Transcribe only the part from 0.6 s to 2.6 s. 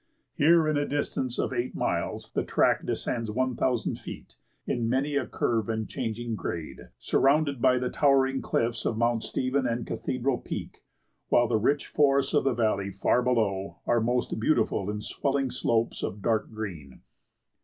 in a distance of eight miles, the